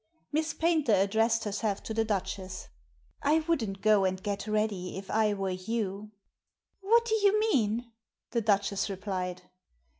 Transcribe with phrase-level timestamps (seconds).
[0.31, 2.69] Miss Paynter addressed herself to the Duchess."
[3.21, 6.09] I wouldn't go and get ready if I were you."
[6.79, 7.91] "What do you mean?"
[8.31, 9.43] the Duchess replied.